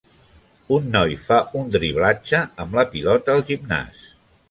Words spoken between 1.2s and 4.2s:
fa un driblatge amb la pilota al gimnàs.